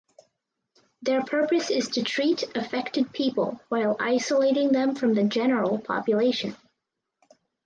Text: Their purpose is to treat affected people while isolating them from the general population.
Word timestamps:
Their 1.03 1.21
purpose 1.23 1.69
is 1.69 1.89
to 1.89 2.01
treat 2.03 2.41
affected 2.57 3.13
people 3.13 3.61
while 3.69 3.95
isolating 3.99 4.69
them 4.71 4.95
from 4.95 5.13
the 5.13 5.25
general 5.25 5.77
population. 5.77 6.55